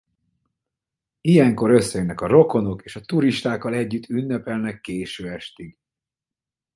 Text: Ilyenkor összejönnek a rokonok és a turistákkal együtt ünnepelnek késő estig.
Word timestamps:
Ilyenkor 1.21 1.69
összejönnek 1.69 2.21
a 2.21 2.27
rokonok 2.27 2.83
és 2.83 2.95
a 2.95 3.01
turistákkal 3.01 3.73
együtt 3.73 4.07
ünnepelnek 4.07 4.81
késő 4.81 5.29
estig. 5.29 5.77